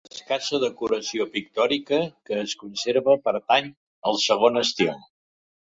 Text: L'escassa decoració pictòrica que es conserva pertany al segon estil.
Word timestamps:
L'escassa 0.09 0.59
decoració 0.61 1.27
pictòrica 1.35 1.99
que 2.29 2.39
es 2.45 2.57
conserva 2.63 3.15
pertany 3.29 3.71
al 4.13 4.21
segon 4.29 4.63
estil. 4.67 4.99